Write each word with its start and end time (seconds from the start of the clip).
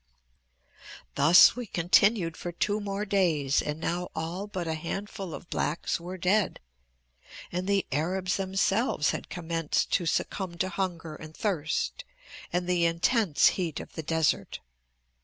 "Thus 1.13 1.55
we 1.55 1.67
continued 1.67 2.35
for 2.35 2.51
two 2.51 2.79
more 2.79 3.05
days 3.05 3.61
and 3.61 3.79
now 3.79 4.09
all 4.15 4.47
but 4.47 4.67
a 4.67 4.73
handful 4.73 5.31
of 5.35 5.51
blacks 5.51 5.99
were 5.99 6.17
dead, 6.17 6.59
and 7.51 7.67
the 7.67 7.85
Arabs 7.91 8.37
themselves 8.37 9.11
had 9.11 9.29
commenced 9.29 9.91
to 9.91 10.07
succumb 10.07 10.57
to 10.57 10.69
hunger 10.69 11.13
and 11.15 11.37
thirst 11.37 12.03
and 12.51 12.67
the 12.67 12.83
intense 12.85 13.49
heat 13.49 13.79
of 13.79 13.93
the 13.93 14.01
desert. 14.01 14.59